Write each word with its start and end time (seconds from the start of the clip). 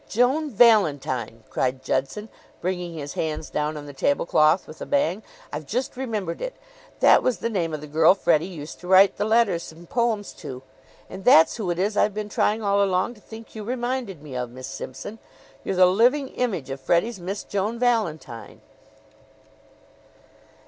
"Joan 0.09 0.49
Valentine!" 0.49 1.43
cried 1.51 1.83
Judson, 1.83 2.29
bringing 2.59 2.95
his 2.95 3.13
hands 3.13 3.51
down 3.51 3.77
on 3.77 3.85
the 3.85 3.93
tablecloth 3.93 4.65
with 4.65 4.81
a 4.81 4.85
bang. 4.87 5.21
"I've 5.53 5.67
just 5.67 5.95
remembered 5.95 6.41
it. 6.41 6.55
That 7.01 7.21
was 7.21 7.37
the 7.37 7.51
name 7.51 7.71
of 7.71 7.81
the 7.81 7.85
girl 7.85 8.15
Freddie 8.15 8.47
used 8.47 8.79
to 8.79 8.87
write 8.87 9.17
the 9.17 9.25
letters 9.25 9.71
and 9.71 9.87
poems 9.87 10.33
to; 10.39 10.63
and 11.07 11.23
that's 11.23 11.57
who 11.57 11.69
it 11.69 11.77
is 11.77 11.95
I've 11.95 12.15
been 12.15 12.29
trying 12.29 12.63
all 12.63 12.81
along 12.83 13.13
to 13.13 13.21
think 13.21 13.53
you 13.53 13.63
reminded 13.63 14.23
me 14.23 14.35
of, 14.35 14.49
Miss 14.49 14.65
Simpson. 14.65 15.19
You're 15.63 15.75
the 15.75 15.85
living 15.85 16.29
image 16.29 16.71
of 16.71 16.81
Freddie's 16.81 17.19
Miss 17.19 17.43
Joan 17.43 17.77
Valentine." 17.77 18.61